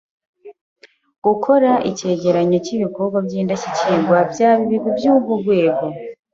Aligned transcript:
Gukora 1.25 1.71
icyegeranyo 1.89 2.57
cy’ibikorwa 2.65 3.17
by’Indashyikirwa 3.25 4.17
byaba 4.31 4.59
ibigwi 4.65 4.89
by’urwo 4.97 5.33
rwego. 5.41 5.85